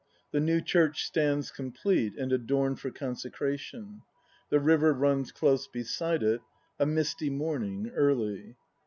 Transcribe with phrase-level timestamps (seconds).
[0.31, 4.01] The new Church stands com plete, and adorned for cojisecration.
[4.49, 6.41] The river runs close beside it.
[6.79, 8.55] A misty morning, early.